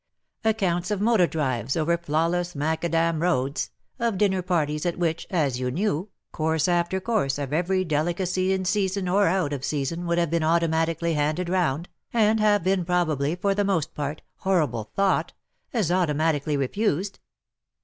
[0.43, 3.69] Accounts of motor drives over flaw less macadam roads!
[3.99, 8.65] of dinner parties at which, as you knew, course after course of every delicacy in
[8.65, 13.35] season or out of season would have been automatically handed round, and have been probably
[13.35, 15.33] for the most part— horrible thought—
[15.71, 17.19] as automatically refused